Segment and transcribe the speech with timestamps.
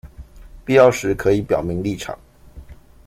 [0.65, 2.17] 必要時可以表明立場